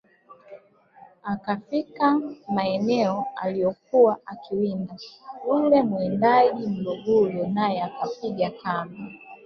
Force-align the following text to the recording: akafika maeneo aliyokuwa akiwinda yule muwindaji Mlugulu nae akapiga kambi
akafika 1.23 2.21
maeneo 2.53 3.25
aliyokuwa 3.35 4.19
akiwinda 4.25 4.95
yule 5.47 5.81
muwindaji 5.83 6.67
Mlugulu 6.67 7.47
nae 7.47 7.81
akapiga 7.83 8.49
kambi 8.63 9.19